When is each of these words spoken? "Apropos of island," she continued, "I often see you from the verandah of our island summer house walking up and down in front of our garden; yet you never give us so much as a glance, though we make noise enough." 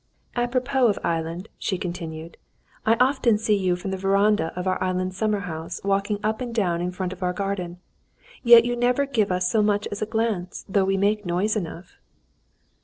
"Apropos 0.35 0.87
of 0.87 0.97
island," 1.03 1.47
she 1.59 1.77
continued, 1.77 2.35
"I 2.87 2.95
often 2.99 3.37
see 3.37 3.55
you 3.55 3.75
from 3.75 3.91
the 3.91 3.97
verandah 3.97 4.51
of 4.55 4.65
our 4.65 4.83
island 4.83 5.13
summer 5.13 5.41
house 5.41 5.79
walking 5.83 6.17
up 6.23 6.41
and 6.41 6.55
down 6.55 6.81
in 6.81 6.89
front 6.91 7.13
of 7.13 7.21
our 7.21 7.33
garden; 7.33 7.77
yet 8.43 8.65
you 8.65 8.75
never 8.75 9.05
give 9.05 9.31
us 9.31 9.47
so 9.51 9.61
much 9.61 9.87
as 9.91 10.01
a 10.01 10.07
glance, 10.07 10.65
though 10.67 10.85
we 10.85 10.97
make 10.97 11.23
noise 11.23 11.55
enough." 11.55 11.97